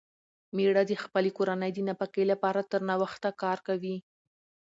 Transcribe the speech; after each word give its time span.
مېړه 0.55 0.83
د 0.89 0.91
خپلې 1.03 1.29
کورنۍ 1.37 1.71
د 1.73 1.79
نفقې 1.89 2.23
لپاره 2.31 2.61
تر 2.71 2.81
ناوخته 2.89 3.29
کار 3.43 3.57
کوي. 3.67 3.97